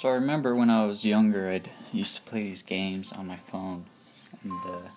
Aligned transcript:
So 0.00 0.08
I 0.08 0.12
remember 0.12 0.54
when 0.54 0.70
I 0.70 0.86
was 0.86 1.04
younger, 1.04 1.50
I'd 1.50 1.68
used 1.92 2.16
to 2.16 2.22
play 2.22 2.42
these 2.42 2.62
games 2.62 3.12
on 3.12 3.26
my 3.26 3.36
phone, 3.36 3.84
and 4.42 4.52
uh, 4.66 4.88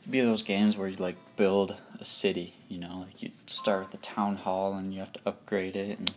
it'd 0.00 0.10
be 0.10 0.20
those 0.20 0.42
games 0.42 0.76
where 0.76 0.88
you 0.88 0.96
like 0.96 1.14
build 1.36 1.76
a 2.00 2.04
city. 2.04 2.54
You 2.68 2.78
know, 2.78 3.06
like 3.06 3.22
you 3.22 3.30
start 3.46 3.84
at 3.84 3.90
the 3.92 3.98
town 3.98 4.34
hall 4.34 4.74
and 4.74 4.92
you 4.92 4.98
have 4.98 5.12
to 5.12 5.20
upgrade 5.24 5.76
it 5.76 5.96
and 5.96 6.10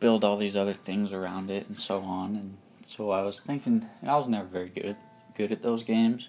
build 0.00 0.22
all 0.22 0.36
these 0.36 0.54
other 0.54 0.74
things 0.74 1.12
around 1.12 1.50
it 1.50 1.66
and 1.66 1.80
so 1.80 2.00
on. 2.00 2.36
And 2.36 2.58
so 2.84 3.10
I 3.10 3.22
was 3.22 3.40
thinking, 3.40 3.88
and 4.02 4.10
I 4.10 4.18
was 4.18 4.28
never 4.28 4.46
very 4.46 4.68
good 4.68 4.96
good 5.34 5.50
at 5.50 5.62
those 5.62 5.82
games 5.84 6.28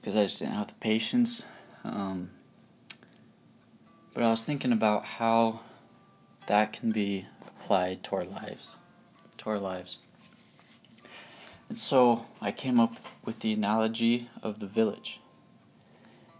because 0.00 0.16
I 0.16 0.24
just 0.24 0.40
didn't 0.40 0.54
have 0.54 0.66
the 0.66 0.74
patience. 0.80 1.44
Um, 1.84 2.30
but 4.12 4.24
I 4.24 4.30
was 4.30 4.42
thinking 4.42 4.72
about 4.72 5.04
how 5.04 5.60
that 6.48 6.72
can 6.72 6.90
be 6.90 7.26
applied 7.46 8.02
to 8.02 8.16
our 8.16 8.24
lives, 8.24 8.70
to 9.38 9.50
our 9.50 9.58
lives. 9.58 9.98
And 11.68 11.78
so 11.78 12.26
I 12.40 12.52
came 12.52 12.80
up 12.80 12.96
with 13.24 13.40
the 13.40 13.52
analogy 13.52 14.28
of 14.42 14.60
the 14.60 14.66
village. 14.66 15.20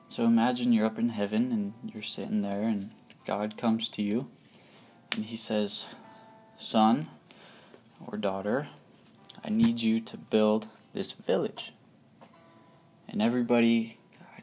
So 0.08 0.24
imagine 0.24 0.72
you're 0.72 0.86
up 0.86 0.98
in 0.98 1.10
heaven 1.10 1.52
and 1.52 1.92
you're 1.92 2.02
sitting 2.02 2.42
there, 2.42 2.62
and 2.62 2.90
God 3.26 3.58
comes 3.58 3.88
to 3.90 4.02
you 4.02 4.28
and 5.14 5.26
He 5.26 5.36
says, 5.36 5.86
Son 6.56 7.08
or 8.06 8.16
daughter, 8.16 8.68
I 9.44 9.50
need 9.50 9.80
you 9.80 10.00
to 10.00 10.16
build 10.16 10.68
this 10.94 11.12
village. 11.12 11.72
And 13.08 13.20
everybody 13.22 13.98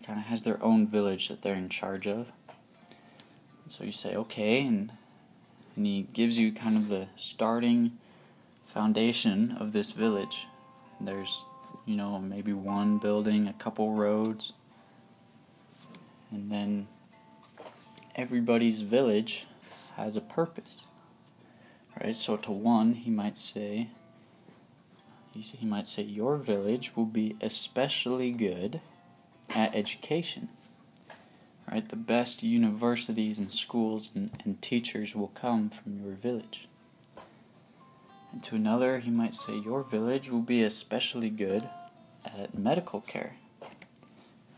kind 0.06 0.20
of 0.20 0.26
has 0.26 0.44
their 0.44 0.64
own 0.64 0.88
village 0.88 1.30
that 1.30 1.42
they're 1.42 1.56
in 1.56 1.70
charge 1.70 2.08
of. 2.08 2.28
And 3.64 3.72
so 3.72 3.84
you 3.84 3.92
say, 3.92 4.16
okay, 4.16 4.62
and, 4.62 4.92
and 5.76 5.86
he 5.86 6.04
gives 6.14 6.38
you 6.38 6.52
kind 6.52 6.78
of 6.78 6.90
the 6.90 7.08
starting 7.16 7.98
foundation 8.76 9.56
of 9.58 9.72
this 9.72 9.94
village. 9.94 10.48
There's, 11.00 11.46
you 11.86 11.96
know, 11.96 12.20
maybe 12.20 12.52
one 12.52 12.98
building, 12.98 13.48
a 13.48 13.54
couple 13.54 13.94
roads, 13.94 14.52
and 16.30 16.52
then 16.52 16.88
everybody's 18.16 18.82
village 18.82 19.48
has 19.96 20.18
a 20.18 20.22
purpose. 20.22 20.82
Right? 22.04 22.18
So 22.18 22.36
to 22.36 22.52
one, 22.52 22.96
he 22.96 23.10
might 23.10 23.38
say, 23.38 23.88
he 25.32 25.66
might 25.66 25.88
say, 25.88 26.04
Your 26.04 26.36
village 26.36 26.98
will 26.98 27.06
be 27.06 27.38
especially 27.40 28.32
good 28.32 28.82
at 29.52 29.74
education. 29.74 30.50
Right? 31.72 31.88
The 31.88 31.96
best 31.96 32.44
universities 32.44 33.40
and 33.40 33.54
schools 33.54 34.12
and, 34.14 34.32
and 34.44 34.62
teachers 34.62 35.16
will 35.16 35.30
come 35.30 35.70
from 35.70 36.04
your 36.04 36.16
village. 36.16 36.68
And 38.36 38.44
to 38.44 38.56
another, 38.58 39.00
he 39.00 39.10
might 39.10 39.34
say, 39.34 39.56
Your 39.56 39.82
village 39.82 40.30
will 40.30 40.42
be 40.42 40.62
especially 40.62 41.30
good 41.30 41.70
at 42.26 42.54
medical 42.54 43.00
care. 43.00 43.38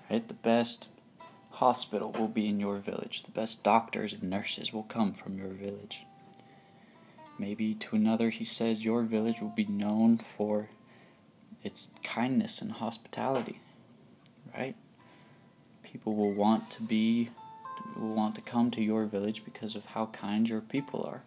Right? 0.09 0.27
The 0.27 0.33
best 0.33 0.87
hospital 1.51 2.11
will 2.11 2.27
be 2.27 2.47
in 2.47 2.59
your 2.59 2.77
village. 2.79 3.21
The 3.21 3.29
best 3.29 3.61
doctors 3.61 4.13
and 4.13 4.23
nurses 4.23 4.73
will 4.73 4.81
come 4.81 5.13
from 5.13 5.37
your 5.37 5.49
village. 5.49 6.01
Maybe 7.37 7.75
to 7.75 7.95
another, 7.95 8.31
he 8.31 8.45
says, 8.45 8.83
Your 8.83 9.03
village 9.03 9.41
will 9.41 9.49
be 9.49 9.65
known 9.65 10.17
for 10.17 10.69
its 11.63 11.89
kindness 12.03 12.63
and 12.63 12.71
hospitality, 12.71 13.59
right? 14.57 14.75
People 15.83 16.15
will 16.15 16.33
want 16.33 16.71
to 16.71 16.81
be, 16.81 17.29
will 17.95 18.15
want 18.15 18.33
to 18.35 18.41
come 18.41 18.71
to 18.71 18.81
your 18.81 19.05
village 19.05 19.45
because 19.45 19.75
of 19.75 19.85
how 19.85 20.07
kind 20.07 20.49
your 20.49 20.61
people 20.61 21.03
are. 21.03 21.21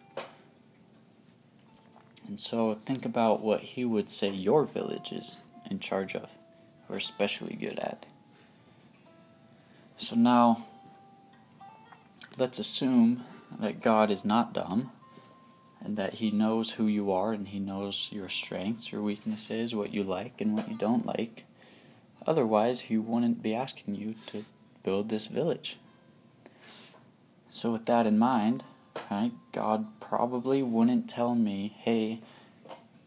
And 2.27 2.39
so 2.39 2.75
think 2.75 3.05
about 3.05 3.41
what 3.41 3.61
he 3.61 3.83
would 3.83 4.09
say 4.09 4.29
your 4.29 4.65
village 4.65 5.11
is 5.11 5.41
in 5.69 5.79
charge 5.79 6.15
of, 6.15 6.29
or 6.89 6.97
especially 6.97 7.55
good 7.55 7.79
at. 7.79 8.05
So 9.97 10.15
now, 10.15 10.65
let's 12.37 12.59
assume 12.59 13.23
that 13.59 13.81
God 13.81 14.09
is 14.09 14.25
not 14.25 14.53
dumb 14.53 14.91
and 15.83 15.97
that 15.97 16.15
He 16.15 16.31
knows 16.31 16.71
who 16.71 16.87
you 16.87 17.11
are 17.11 17.33
and 17.33 17.47
He 17.47 17.59
knows 17.59 18.09
your 18.11 18.29
strengths, 18.29 18.91
your 18.91 19.01
weaknesses, 19.01 19.75
what 19.75 19.93
you 19.93 20.03
like 20.03 20.39
and 20.39 20.55
what 20.55 20.69
you 20.69 20.77
don't 20.77 21.05
like. 21.05 21.45
Otherwise, 22.25 22.81
He 22.81 22.97
wouldn't 22.97 23.41
be 23.41 23.55
asking 23.55 23.95
you 23.95 24.15
to 24.27 24.45
build 24.83 25.09
this 25.09 25.27
village. 25.27 25.77
So, 27.49 27.71
with 27.71 27.85
that 27.85 28.07
in 28.07 28.17
mind, 28.17 28.63
right, 29.09 29.31
God 29.51 29.85
probably 30.11 30.61
wouldn't 30.61 31.09
tell 31.09 31.35
me, 31.35 31.73
hey, 31.83 32.19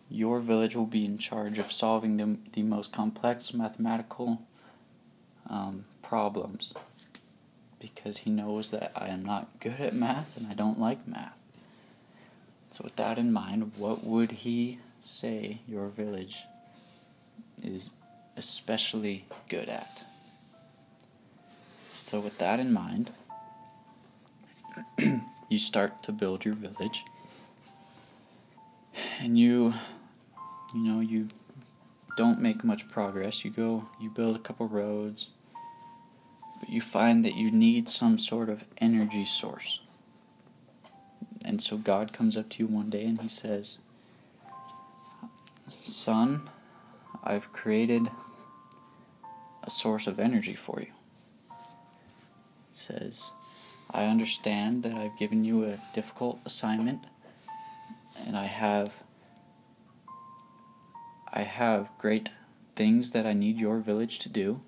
your 0.09 0.41
village 0.41 0.75
will 0.75 0.87
be 0.87 1.05
in 1.05 1.19
charge 1.19 1.59
of 1.59 1.71
solving 1.71 2.17
the, 2.17 2.39
the 2.55 2.63
most 2.63 2.95
complex 2.95 3.53
mathematical 3.53 4.41
um, 5.51 5.85
problems 6.01 6.73
because 7.79 8.17
he 8.19 8.31
knows 8.31 8.71
that 8.71 8.91
I 8.97 9.09
am 9.09 9.23
not 9.23 9.61
good 9.61 9.79
at 9.81 9.95
math 9.95 10.35
and 10.39 10.47
I 10.47 10.55
don't 10.55 10.81
like 10.81 11.07
math. 11.07 11.37
So, 12.71 12.81
with 12.83 12.97
that 12.97 13.19
in 13.19 13.31
mind, 13.31 13.73
what 13.77 14.03
would 14.03 14.33
he 14.33 14.79
say 14.99 15.61
your 15.69 15.89
village 15.89 16.45
is 17.63 17.91
especially 18.35 19.27
good 19.51 19.69
at? 19.69 20.07
So, 21.91 22.19
with 22.19 22.39
that 22.39 22.59
in 22.59 22.73
mind, 22.73 23.11
you 25.49 25.59
start 25.59 26.03
to 26.05 26.13
build 26.13 26.45
your 26.45 26.55
village, 26.55 27.05
and 29.21 29.39
you, 29.39 29.75
you 30.75 30.81
know, 30.81 31.01
you 31.01 31.29
don't 32.17 32.41
make 32.41 32.65
much 32.65 32.89
progress. 32.89 33.45
You 33.45 33.51
go, 33.51 33.89
you 34.01 34.11
build 34.11 34.37
a 34.37 34.41
couple 34.41 34.69
roads, 34.69 35.29
but 36.61 36.69
you 36.69 36.81
find 36.81 37.25
that 37.25 37.35
you 37.35 37.51
need 37.51 37.89
some 37.89 38.19
sort 38.19 38.49
of 38.49 38.65
energy 38.79 39.25
source. 39.25 39.81
And 41.45 41.61
so 41.61 41.77
God 41.77 42.13
comes 42.13 42.37
up 42.37 42.49
to 42.51 42.63
you 42.63 42.67
one 42.67 42.89
day 42.89 43.05
and 43.05 43.21
he 43.21 43.29
says, 43.29 43.79
Son, 45.69 46.49
I've 47.23 47.53
created 47.53 48.09
a 49.63 49.71
source 49.71 50.07
of 50.07 50.19
energy 50.19 50.55
for 50.55 50.81
you. 50.81 50.93
Says, 52.73 53.33
I 53.95 54.07
understand 54.07 54.83
that 54.83 54.93
I've 54.93 55.17
given 55.17 55.45
you 55.45 55.65
a 55.65 55.79
difficult 55.95 56.41
assignment 56.45 57.05
and 58.27 58.37
I 58.37 58.47
have 58.47 58.97
I 61.33 61.43
have 61.43 61.91
great 61.99 62.31
things 62.77 63.13
that 63.13 63.27
I 63.27 63.33
need 63.33 63.59
your 63.59 63.79
village 63.79 64.19
to 64.21 64.29
do. 64.29 64.61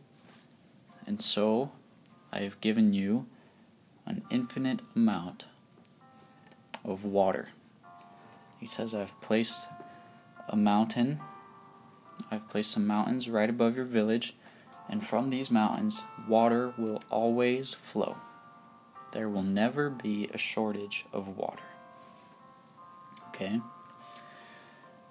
And 1.07 1.23
so 1.23 1.71
I 2.33 2.41
have 2.41 2.61
given 2.61 2.93
you 2.93 3.27
an 4.05 4.23
infinite 4.31 4.83
amount 4.95 5.45
of 6.85 7.05
water. 7.05 7.49
He 8.59 8.67
says, 8.67 8.95
I've 8.95 9.21
placed 9.21 9.69
a 10.49 10.57
mountain, 10.57 11.21
I've 12.31 12.49
placed 12.49 12.73
some 12.73 12.87
mountains 12.87 13.29
right 13.29 13.51
above 13.51 13.77
your 13.77 13.85
village, 13.85 14.35
and 14.89 15.07
from 15.07 15.31
these 15.31 15.51
mountains, 15.51 16.03
water 16.29 16.73
will 16.77 17.01
always 17.11 17.75
flow. 17.75 18.17
There 19.17 19.31
will 19.31 19.43
never 19.43 19.89
be 19.89 20.29
a 20.35 20.37
shortage 20.37 21.07
of 21.11 21.39
water. 21.39 21.63
Okay? 23.29 23.63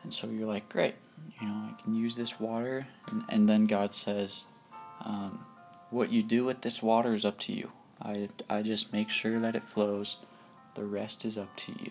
And 0.03 0.13
so 0.13 0.27
you're 0.27 0.47
like, 0.47 0.69
great, 0.69 0.93
you 1.41 1.47
know, 1.47 1.71
I 1.71 1.81
can 1.81 1.95
use 1.95 2.15
this 2.15 2.39
water. 2.39 2.85
And, 3.09 3.23
and 3.29 3.49
then 3.49 3.65
God 3.65 3.95
says, 3.95 4.45
um, 5.03 5.43
what 5.89 6.11
you 6.11 6.21
do 6.21 6.45
with 6.45 6.61
this 6.61 6.83
water 6.83 7.15
is 7.15 7.25
up 7.25 7.39
to 7.39 7.53
you. 7.53 7.71
I, 7.99 8.29
I 8.47 8.61
just 8.61 8.93
make 8.93 9.09
sure 9.09 9.39
that 9.39 9.55
it 9.55 9.71
flows 9.71 10.17
the 10.75 10.83
rest 10.83 11.25
is 11.25 11.35
up 11.35 11.55
to 11.55 11.71
you. 11.71 11.89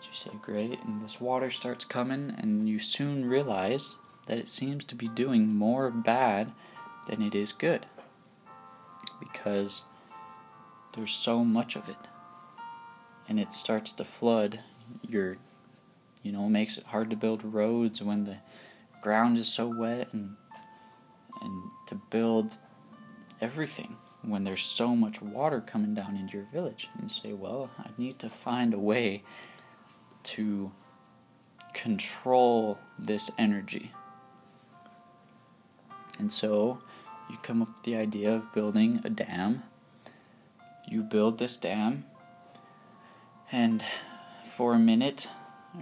So 0.00 0.08
you 0.08 0.14
say, 0.14 0.30
Great, 0.40 0.80
and 0.82 1.04
this 1.04 1.20
water 1.20 1.50
starts 1.50 1.84
coming, 1.84 2.34
and 2.38 2.66
you 2.66 2.78
soon 2.78 3.26
realize 3.26 3.94
that 4.24 4.38
it 4.38 4.48
seems 4.48 4.84
to 4.84 4.94
be 4.94 5.08
doing 5.08 5.54
more 5.54 5.90
bad 5.90 6.52
than 7.08 7.20
it 7.20 7.34
is 7.34 7.52
good. 7.52 7.84
Because 9.20 9.84
there's 10.98 11.14
so 11.14 11.44
much 11.44 11.76
of 11.76 11.88
it. 11.88 11.96
And 13.28 13.38
it 13.38 13.52
starts 13.52 13.92
to 13.92 14.04
flood 14.04 14.60
your, 15.02 15.36
you 16.24 16.32
know, 16.32 16.48
makes 16.48 16.76
it 16.76 16.86
hard 16.86 17.08
to 17.10 17.16
build 17.16 17.44
roads 17.44 18.02
when 18.02 18.24
the 18.24 18.38
ground 19.00 19.38
is 19.38 19.46
so 19.48 19.68
wet 19.68 20.12
and 20.12 20.36
and 21.40 21.70
to 21.86 21.94
build 22.10 22.56
everything 23.40 23.96
when 24.22 24.42
there's 24.42 24.64
so 24.64 24.96
much 24.96 25.22
water 25.22 25.60
coming 25.60 25.94
down 25.94 26.16
into 26.16 26.36
your 26.36 26.46
village 26.52 26.88
and 26.98 27.08
say, 27.08 27.32
well, 27.32 27.70
I 27.78 27.90
need 27.96 28.18
to 28.18 28.28
find 28.28 28.74
a 28.74 28.78
way 28.78 29.22
to 30.24 30.72
control 31.74 32.78
this 32.98 33.30
energy. 33.38 33.92
And 36.18 36.32
so 36.32 36.80
you 37.30 37.36
come 37.44 37.62
up 37.62 37.68
with 37.68 37.84
the 37.84 37.94
idea 37.94 38.34
of 38.34 38.52
building 38.52 39.00
a 39.04 39.10
dam. 39.10 39.62
You 40.88 41.02
build 41.02 41.38
this 41.38 41.56
dam, 41.56 42.06
and 43.52 43.84
for 44.56 44.74
a 44.74 44.78
minute, 44.78 45.28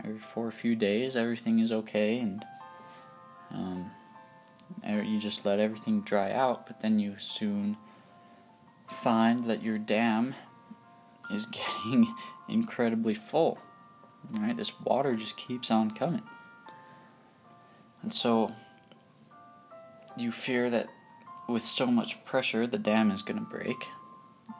or 0.04 0.18
for 0.18 0.48
a 0.48 0.52
few 0.52 0.74
days, 0.74 1.16
everything 1.16 1.60
is 1.60 1.70
okay, 1.70 2.18
and 2.18 2.44
um, 3.52 3.90
you 4.84 5.18
just 5.18 5.46
let 5.46 5.60
everything 5.60 6.02
dry 6.02 6.32
out, 6.32 6.66
but 6.66 6.80
then 6.80 6.98
you 6.98 7.14
soon 7.18 7.76
find 8.88 9.46
that 9.46 9.62
your 9.62 9.78
dam 9.78 10.34
is 11.30 11.46
getting 11.84 12.14
incredibly 12.48 13.14
full. 13.14 13.58
Right? 14.32 14.56
This 14.56 14.80
water 14.80 15.14
just 15.14 15.36
keeps 15.36 15.70
on 15.70 15.92
coming. 15.92 16.22
And 18.02 18.12
so 18.12 18.52
you 20.16 20.32
fear 20.32 20.68
that 20.70 20.88
with 21.48 21.62
so 21.62 21.86
much 21.86 22.24
pressure 22.24 22.66
the 22.66 22.78
dam 22.78 23.10
is 23.10 23.22
going 23.22 23.38
to 23.38 23.50
break. 23.50 23.88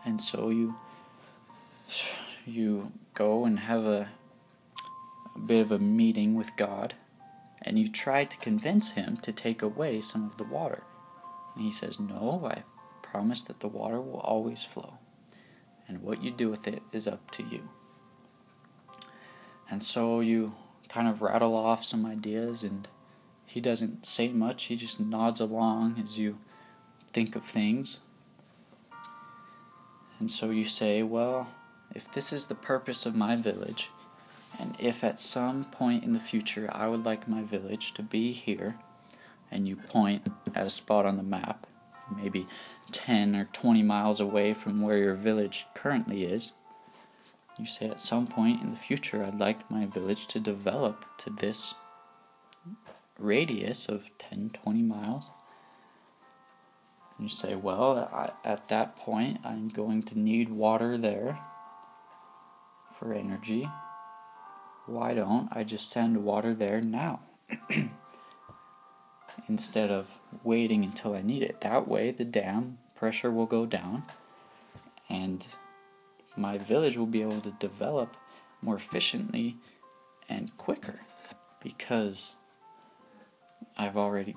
And 0.05 0.21
so 0.21 0.51
you 0.51 0.77
you 2.45 2.93
go 3.15 3.45
and 3.45 3.61
have 3.61 3.85
a, 3.85 4.09
a 5.35 5.39
bit 5.39 5.61
of 5.61 5.73
a 5.73 5.79
meeting 5.79 6.35
with 6.35 6.57
God 6.57 6.95
and 7.63 7.79
you 7.79 7.89
try 7.89 8.25
to 8.25 8.37
convince 8.39 8.93
him 8.93 9.17
to 9.19 9.33
take 9.33 9.63
away 9.63 10.01
some 10.01 10.25
of 10.25 10.37
the 10.37 10.45
water. 10.45 10.83
And 11.55 11.65
he 11.65 11.73
says, 11.73 11.99
"No, 11.99 12.49
I 12.51 12.63
promise 13.03 13.43
that 13.43 13.61
the 13.61 13.69
water 13.69 14.01
will 14.01 14.21
always 14.21 14.63
flow." 14.63 14.99
and 15.89 16.03
what 16.03 16.23
you 16.23 16.31
do 16.31 16.51
with 16.51 16.67
it 16.67 16.83
is 16.93 17.07
up 17.07 17.31
to 17.33 17.43
you. 17.43 17.69
And 19.71 19.83
so 19.83 20.21
you 20.21 20.55
kind 20.89 21.09
of 21.09 21.23
rattle 21.23 21.55
off 21.55 21.85
some 21.85 22.07
ideas, 22.07 22.63
and 22.63 22.89
he 23.45 23.61
doesn't 23.61 24.07
say 24.07 24.29
much, 24.29 24.65
he 24.65 24.77
just 24.77 25.01
nods 25.01 25.41
along 25.41 26.01
as 26.03 26.19
you 26.19 26.39
think 27.13 27.35
of 27.37 27.45
things. 27.45 28.01
And 30.19 30.31
so 30.31 30.51
you 30.51 30.65
say, 30.65 31.03
Well, 31.03 31.49
if 31.95 32.11
this 32.13 32.33
is 32.33 32.47
the 32.47 32.55
purpose 32.55 33.07
of 33.07 33.15
my 33.15 33.37
village, 33.37 33.91
and 34.59 34.75
if 34.79 35.05
at 35.05 35.21
some 35.21 35.65
point 35.65 36.05
in 36.05 36.13
the 36.13 36.21
future 36.21 36.69
I 36.73 36.89
would 36.89 37.05
like 37.05 37.29
my 37.29 37.43
village 37.43 37.93
to 37.95 38.03
be 38.03 38.33
here, 38.33 38.77
and 39.51 39.69
you 39.69 39.77
point 39.77 40.31
at 40.55 40.67
a 40.67 40.71
spot 40.71 41.07
on 41.07 41.17
the 41.17 41.23
map, 41.23 41.67
maybe 42.15 42.47
10 42.93 43.35
or 43.37 43.49
20 43.53 43.83
miles 43.83 44.21
away 44.21 44.55
from 44.55 44.81
where 44.81 44.99
your 44.99 45.15
village 45.15 45.67
currently 45.75 46.25
is. 46.25 46.53
You 47.59 47.67
say 47.67 47.89
at 47.89 48.01
some 48.01 48.27
point 48.27 48.63
in 48.63 48.71
the 48.71 48.77
future, 48.77 49.25
I'd 49.25 49.41
like 49.41 49.71
my 49.71 49.87
village 49.87 50.27
to 50.29 50.41
develop 50.41 51.05
to 51.19 51.31
this 51.31 51.75
radius 53.19 53.89
of 53.89 54.11
10, 54.19 54.51
20 54.63 54.83
miles. 54.83 55.31
And 57.19 57.29
you 57.29 57.35
say, 57.35 57.55
well, 57.55 58.09
I, 58.13 58.33
at 58.49 58.69
that 58.69 58.97
point, 58.97 59.41
I'm 59.45 59.69
going 59.69 60.03
to 60.05 60.19
need 60.19 60.51
water 60.51 60.99
there 60.99 61.39
for 62.99 63.13
energy. 63.13 63.69
Why 64.87 65.15
don't 65.15 65.49
I 65.53 65.65
just 65.65 65.91
send 65.91 66.25
water 66.25 66.55
there 66.55 66.81
now? 66.81 67.21
instead 69.49 69.91
of 69.91 70.21
waiting 70.43 70.85
until 70.85 71.15
I 71.15 71.23
need 71.23 71.43
it. 71.43 71.61
That 71.61 71.87
way, 71.87 72.11
the 72.11 72.25
dam 72.25 72.79
pressure 72.95 73.31
will 73.31 73.47
go 73.47 73.67
down 73.67 74.05
and 75.09 75.47
my 76.37 76.59
village 76.59 76.97
will 76.97 77.07
be 77.07 77.23
able 77.23 77.41
to 77.43 77.51
develop 77.53 78.17
more 78.61 78.77
efficiently 78.77 79.57
and 80.29 80.57
quicker 80.57 81.01
because 81.63 82.37
I've 83.77 83.97
already 83.97 84.35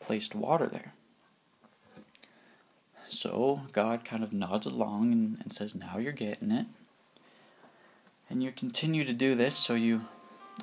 placed 0.00 0.34
water 0.34 0.66
there. 0.66 0.94
So 3.10 3.62
God 3.72 4.04
kind 4.04 4.22
of 4.22 4.32
nods 4.32 4.66
along 4.66 5.12
and, 5.12 5.38
and, 5.42 5.52
says, 5.52 5.74
Now 5.74 5.98
you're 5.98 6.12
getting 6.12 6.50
it. 6.50 6.66
And 8.28 8.42
you 8.42 8.52
continue 8.52 9.04
to 9.04 9.12
do 9.12 9.34
this, 9.34 9.56
so 9.56 9.74
you 9.74 10.02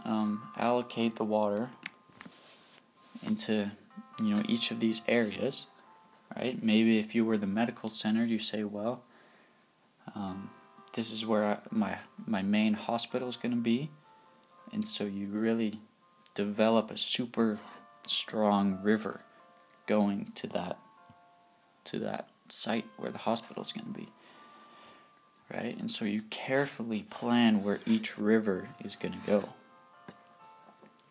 um, 0.05 0.49
allocate 0.57 1.17
the 1.17 1.25
water 1.25 1.69
into 3.25 3.71
you 4.21 4.35
know 4.35 4.43
each 4.47 4.71
of 4.71 4.79
these 4.79 5.01
areas 5.07 5.67
right 6.35 6.61
maybe 6.63 6.99
if 6.99 7.15
you 7.15 7.25
were 7.25 7.37
the 7.37 7.47
medical 7.47 7.89
center 7.89 8.25
you 8.25 8.39
say 8.39 8.63
well 8.63 9.01
um, 10.15 10.49
this 10.93 11.11
is 11.11 11.25
where 11.25 11.45
I, 11.45 11.57
my 11.71 11.97
my 12.25 12.41
main 12.41 12.73
hospital 12.73 13.27
is 13.27 13.37
going 13.37 13.53
to 13.53 13.61
be 13.61 13.89
and 14.71 14.87
so 14.87 15.03
you 15.03 15.27
really 15.27 15.79
develop 16.33 16.91
a 16.91 16.97
super 16.97 17.59
strong 18.05 18.79
river 18.81 19.21
going 19.85 20.31
to 20.35 20.47
that 20.47 20.77
to 21.85 21.99
that 21.99 22.29
site 22.51 22.85
where 22.97 23.11
the 23.11 23.19
hospital 23.19 23.63
is 23.63 23.71
going 23.71 23.85
to 23.85 23.99
be 23.99 24.09
right 25.53 25.77
and 25.77 25.91
so 25.91 26.05
you 26.05 26.21
carefully 26.29 27.03
plan 27.09 27.63
where 27.63 27.79
each 27.85 28.17
river 28.17 28.69
is 28.83 28.95
going 28.95 29.13
to 29.13 29.27
go 29.27 29.49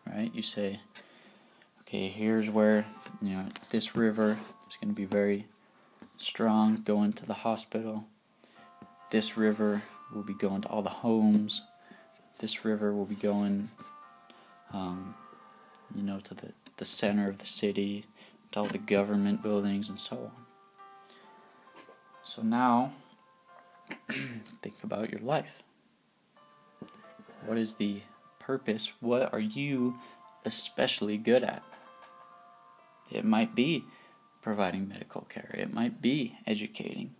right 0.05 0.33
you 0.33 0.41
say 0.41 0.79
okay, 1.87 2.09
here's 2.09 2.49
where, 2.49 2.85
you 3.21 3.29
know, 3.29 3.45
this 3.69 3.95
river 3.95 4.37
is 4.69 4.75
going 4.75 4.93
to 4.93 4.95
be 4.95 5.05
very 5.05 5.45
strong 6.17 6.81
going 6.83 7.13
to 7.13 7.25
the 7.25 7.33
hospital. 7.33 8.05
This 9.09 9.37
river 9.37 9.83
will 10.13 10.23
be 10.23 10.33
going 10.33 10.61
to 10.61 10.67
all 10.67 10.81
the 10.81 10.89
homes. 10.89 11.61
This 12.39 12.65
river 12.65 12.91
will 12.91 13.05
be 13.05 13.15
going, 13.15 13.69
um, 14.73 15.15
you 15.95 16.03
know, 16.03 16.19
to 16.19 16.33
the, 16.33 16.51
the 16.75 16.83
center 16.83 17.29
of 17.29 17.37
the 17.37 17.45
city, 17.45 18.03
to 18.51 18.59
all 18.59 18.65
the 18.65 18.77
government 18.77 19.41
buildings, 19.41 19.87
and 19.87 19.99
so 19.99 20.17
on. 20.17 20.46
So 22.27 22.41
now, 22.41 22.91
think 24.61 24.83
about 24.83 25.09
your 25.11 25.21
life. 25.21 25.63
What 27.45 27.57
is 27.57 27.75
the 27.75 28.01
purpose? 28.37 28.91
What 28.99 29.31
are 29.31 29.39
you 29.39 29.97
especially 30.43 31.15
good 31.15 31.41
at? 31.41 31.63
It 33.09 33.23
might 33.23 33.55
be 33.55 33.85
providing 34.41 34.89
medical 34.89 35.21
care. 35.21 35.55
It 35.57 35.73
might 35.73 36.01
be 36.01 36.37
educating. 36.45 37.15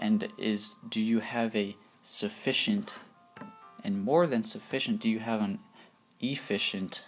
And 0.00 0.32
is 0.38 0.76
do 0.88 0.98
you 0.98 1.20
have 1.20 1.54
a 1.54 1.76
sufficient 2.00 2.94
and 3.84 4.02
more 4.02 4.26
than 4.26 4.46
sufficient 4.46 4.98
do 4.98 5.10
you 5.10 5.18
have 5.18 5.42
an 5.42 5.58
efficient 6.22 7.04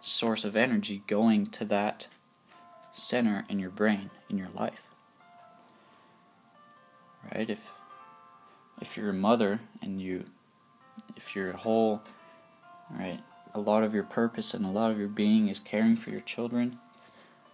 source 0.00 0.46
of 0.46 0.56
energy 0.56 1.02
going 1.06 1.48
to 1.48 1.66
that 1.66 2.08
center 2.92 3.44
in 3.48 3.58
your 3.58 3.70
brain 3.70 4.10
in 4.28 4.38
your 4.38 4.50
life? 4.50 4.82
Right? 7.34 7.48
If 7.48 7.70
if 8.80 8.96
you're 8.96 9.10
a 9.10 9.14
mother 9.14 9.60
and 9.80 10.00
you 10.00 10.24
if 11.16 11.34
your 11.34 11.52
whole 11.52 12.02
right 12.90 13.20
a 13.54 13.60
lot 13.60 13.84
of 13.84 13.94
your 13.94 14.02
purpose 14.02 14.54
and 14.54 14.64
a 14.64 14.70
lot 14.70 14.90
of 14.90 14.98
your 14.98 15.08
being 15.08 15.48
is 15.48 15.58
caring 15.58 15.96
for 15.96 16.10
your 16.10 16.20
children? 16.20 16.78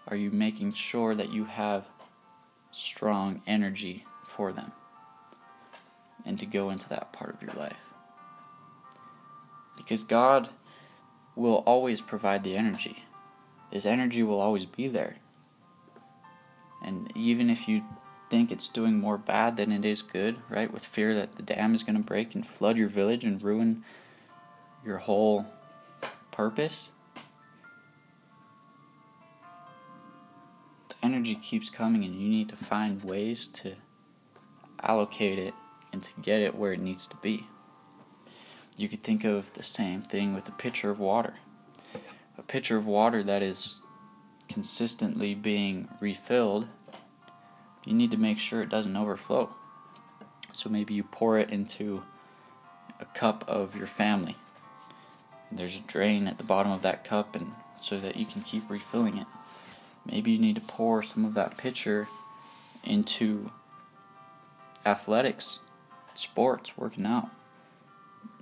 Are 0.06 0.16
you 0.16 0.30
making 0.30 0.72
sure 0.72 1.14
that 1.14 1.32
you 1.32 1.44
have 1.44 1.86
strong 2.70 3.42
energy 3.46 4.04
for 4.26 4.52
them 4.52 4.72
and 6.24 6.38
to 6.38 6.46
go 6.46 6.70
into 6.70 6.88
that 6.88 7.12
part 7.12 7.34
of 7.34 7.42
your 7.42 7.52
life? 7.52 7.84
Because 9.76 10.02
God 10.02 10.48
will 11.36 11.62
always 11.66 12.00
provide 12.00 12.42
the 12.42 12.56
energy. 12.56 13.04
His 13.70 13.84
energy 13.84 14.22
will 14.22 14.40
always 14.40 14.64
be 14.64 14.88
there. 14.88 15.16
And 16.88 17.12
even 17.14 17.50
if 17.50 17.68
you 17.68 17.83
think 18.30 18.50
it's 18.50 18.71
doing 18.71 18.99
more 18.99 19.18
bad 19.18 19.59
than 19.59 19.71
it 19.71 19.85
is 19.85 20.00
good, 20.00 20.37
right, 20.49 20.73
with 20.73 20.83
fear 20.83 21.14
that 21.16 21.33
the 21.33 21.42
dam 21.42 21.75
is 21.75 21.83
going 21.83 21.99
to 21.99 22.02
break 22.02 22.35
and 22.35 22.47
flood 22.47 22.78
your 22.78 22.88
village 22.88 23.25
and 23.25 23.42
ruin 23.42 23.85
your 24.83 24.97
whole 24.97 25.45
purpose, 26.30 26.90
the 30.88 30.95
energy 31.02 31.35
keeps 31.35 31.68
coming 31.68 32.04
and 32.04 32.14
you 32.14 32.26
need 32.26 32.49
to 32.49 32.57
find 32.57 33.04
ways 33.04 33.47
to 33.49 33.75
allocate 34.83 35.38
it 35.38 35.52
and 35.92 36.02
to 36.02 36.11
get 36.23 36.40
it 36.40 36.54
where 36.54 36.73
it 36.73 36.80
needs 36.80 37.07
to 37.07 37.16
be. 37.16 37.47
You 38.78 38.88
could 38.88 39.02
think 39.02 39.25
of 39.25 39.52
the 39.52 39.62
same 39.62 40.00
thing 40.00 40.35
with 40.35 40.49
a 40.49 40.52
pitcher 40.52 40.88
of 40.88 41.00
water. 41.00 41.35
A 42.38 42.42
pitcher 42.42 42.78
of 42.78 42.87
water 42.87 43.23
that 43.25 43.42
is 43.42 43.80
consistently 44.49 45.35
being 45.35 45.88
refilled, 46.00 46.66
you 47.85 47.94
need 47.94 48.11
to 48.11 48.16
make 48.16 48.38
sure 48.38 48.62
it 48.62 48.68
doesn't 48.68 48.97
overflow. 48.97 49.50
So 50.54 50.68
maybe 50.68 50.94
you 50.94 51.04
pour 51.04 51.38
it 51.38 51.50
into 51.50 52.02
a 53.00 53.04
cup 53.04 53.44
of 53.49 53.76
your 53.76 53.87
family 53.87 54.37
there's 55.50 55.76
a 55.76 55.80
drain 55.80 56.26
at 56.26 56.38
the 56.38 56.44
bottom 56.44 56.73
of 56.73 56.82
that 56.82 57.04
cup 57.04 57.35
and 57.35 57.52
so 57.78 57.99
that 57.99 58.16
you 58.16 58.26
can 58.26 58.42
keep 58.42 58.68
refilling 58.68 59.18
it. 59.18 59.26
Maybe 60.04 60.32
you 60.32 60.38
need 60.38 60.56
to 60.56 60.61
pour 60.61 61.02
some 61.02 61.25
of 61.25 61.35
that 61.35 61.56
pitcher 61.56 62.08
into 62.85 63.50
athletics, 64.85 65.61
sports, 66.14 66.76
working 66.76 67.06
out, 67.06 67.30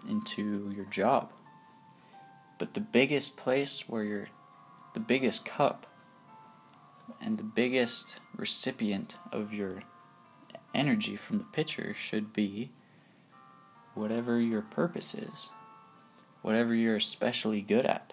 into 0.08 0.72
your 0.74 0.84
job. 0.86 1.30
But 2.58 2.74
the 2.74 2.80
biggest 2.80 3.36
place 3.36 3.84
where 3.88 4.04
you're 4.04 4.28
the 4.94 5.00
biggest 5.00 5.44
cup 5.44 5.86
and 7.20 7.36
the 7.36 7.44
biggest 7.44 8.18
recipient 8.36 9.16
of 9.32 9.52
your 9.52 9.82
energy 10.74 11.16
from 11.16 11.38
the 11.38 11.44
pitcher 11.44 11.94
should 11.94 12.32
be 12.32 12.70
whatever 13.94 14.38
your 14.38 14.62
purpose 14.62 15.14
is, 15.14 15.48
whatever 16.42 16.74
you're 16.74 16.96
especially 16.96 17.60
good 17.60 17.86
at. 17.86 18.12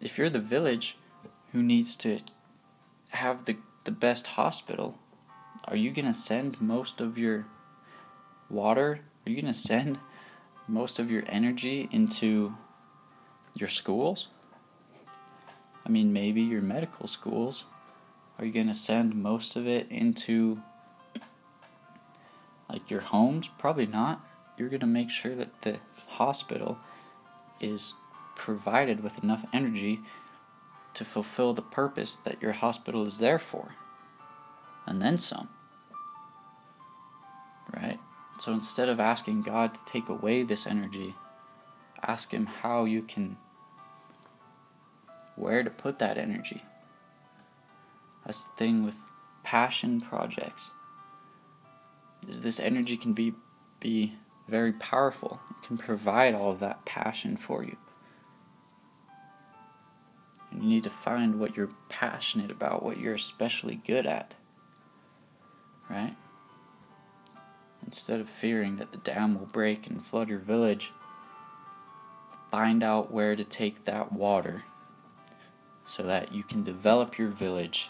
If 0.00 0.16
you're 0.16 0.30
the 0.30 0.38
village 0.38 0.96
who 1.52 1.62
needs 1.62 1.96
to 1.96 2.20
have 3.10 3.44
the, 3.44 3.56
the 3.84 3.90
best 3.90 4.28
hospital, 4.28 4.98
are 5.64 5.76
you 5.76 5.90
going 5.90 6.06
to 6.06 6.14
send 6.14 6.60
most 6.60 7.00
of 7.00 7.18
your 7.18 7.46
water? 8.48 9.00
Are 9.26 9.30
you 9.30 9.40
going 9.42 9.52
to 9.52 9.58
send 9.58 9.98
most 10.68 10.98
of 10.98 11.10
your 11.10 11.24
energy 11.26 11.88
into 11.90 12.54
your 13.56 13.68
schools? 13.68 14.28
I 15.84 15.88
mean, 15.88 16.12
maybe 16.12 16.42
your 16.42 16.60
medical 16.60 17.08
schools. 17.08 17.64
Are 18.38 18.44
you 18.44 18.52
going 18.52 18.68
to 18.68 18.74
send 18.74 19.14
most 19.14 19.56
of 19.56 19.66
it 19.66 19.90
into 19.90 20.62
like 22.68 22.90
your 22.90 23.00
homes? 23.00 23.50
Probably 23.58 23.86
not. 23.86 24.24
You're 24.56 24.68
going 24.68 24.80
to 24.80 24.86
make 24.86 25.10
sure 25.10 25.34
that 25.34 25.62
the 25.62 25.78
hospital 26.06 26.78
is 27.60 27.94
provided 28.36 29.02
with 29.02 29.22
enough 29.22 29.44
energy 29.52 30.00
to 30.94 31.04
fulfill 31.04 31.52
the 31.52 31.62
purpose 31.62 32.16
that 32.16 32.40
your 32.40 32.52
hospital 32.52 33.04
is 33.06 33.18
there 33.18 33.38
for. 33.38 33.74
And 34.86 35.02
then 35.02 35.18
some. 35.18 35.48
Right? 37.74 37.98
So 38.38 38.52
instead 38.52 38.88
of 38.88 39.00
asking 39.00 39.42
God 39.42 39.74
to 39.74 39.84
take 39.84 40.08
away 40.08 40.44
this 40.44 40.66
energy, 40.66 41.14
ask 42.02 42.32
Him 42.32 42.46
how 42.46 42.84
you 42.84 43.02
can, 43.02 43.36
where 45.34 45.62
to 45.62 45.70
put 45.70 45.98
that 45.98 46.16
energy. 46.16 46.62
That's 48.28 48.44
the 48.44 48.56
thing 48.56 48.84
with 48.84 48.98
passion 49.42 50.02
projects. 50.02 50.70
Is 52.28 52.42
this 52.42 52.60
energy 52.60 52.98
can 52.98 53.14
be 53.14 53.32
be 53.80 54.18
very 54.46 54.74
powerful. 54.74 55.40
It 55.50 55.66
can 55.66 55.78
provide 55.78 56.34
all 56.34 56.50
of 56.50 56.60
that 56.60 56.84
passion 56.84 57.38
for 57.38 57.64
you. 57.64 57.78
And 60.50 60.62
you 60.62 60.68
need 60.68 60.84
to 60.84 60.90
find 60.90 61.40
what 61.40 61.56
you're 61.56 61.70
passionate 61.88 62.50
about, 62.50 62.82
what 62.82 62.98
you're 62.98 63.14
especially 63.14 63.76
good 63.86 64.04
at. 64.04 64.34
Right? 65.88 66.14
Instead 67.86 68.20
of 68.20 68.28
fearing 68.28 68.76
that 68.76 68.92
the 68.92 68.98
dam 68.98 69.38
will 69.38 69.46
break 69.46 69.86
and 69.86 70.04
flood 70.04 70.28
your 70.28 70.38
village, 70.38 70.92
find 72.50 72.82
out 72.82 73.10
where 73.10 73.34
to 73.34 73.44
take 73.44 73.86
that 73.86 74.12
water 74.12 74.64
so 75.86 76.02
that 76.02 76.34
you 76.34 76.42
can 76.42 76.62
develop 76.62 77.16
your 77.16 77.28
village 77.28 77.88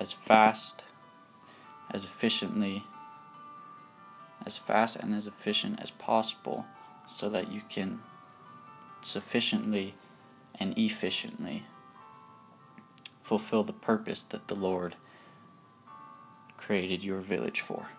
as 0.00 0.10
fast, 0.12 0.82
as 1.90 2.04
efficiently, 2.04 2.84
as 4.46 4.56
fast 4.56 4.96
and 4.96 5.14
as 5.14 5.26
efficient 5.26 5.78
as 5.80 5.90
possible 5.90 6.64
so 7.06 7.28
that 7.28 7.52
you 7.52 7.60
can 7.68 8.00
sufficiently 9.02 9.94
and 10.58 10.76
efficiently 10.78 11.64
fulfill 13.22 13.62
the 13.62 13.72
purpose 13.72 14.22
that 14.24 14.48
the 14.48 14.54
Lord 14.54 14.96
created 16.56 17.04
your 17.04 17.20
village 17.20 17.60
for. 17.60 17.90